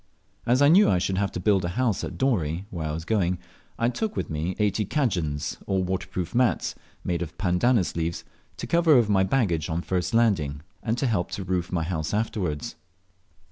As 0.47 0.63
I 0.63 0.67
knew 0.67 0.89
I 0.89 0.97
should 0.97 1.19
have 1.19 1.31
to 1.33 1.39
build 1.39 1.63
a 1.63 1.67
house 1.77 2.03
at 2.03 2.17
Dorey, 2.17 2.65
where 2.71 2.87
I 2.87 2.91
was 2.91 3.05
going, 3.05 3.37
I 3.77 3.87
took 3.87 4.15
with 4.15 4.31
me 4.31 4.55
eighty 4.57 4.83
cadjans, 4.83 5.57
or 5.67 5.83
waterproof 5.83 6.33
mats, 6.33 6.73
made 7.03 7.21
of 7.21 7.37
pandanus 7.37 7.95
leaves, 7.95 8.23
to 8.57 8.65
cover 8.65 8.93
over 8.95 9.11
my 9.11 9.21
baggage 9.23 9.69
on 9.69 9.83
first 9.83 10.15
landing, 10.15 10.61
and 10.81 10.97
to 10.97 11.05
help 11.05 11.29
to 11.33 11.43
roof 11.43 11.71
my 11.71 11.83
house 11.83 12.15
afterwards. 12.15 12.75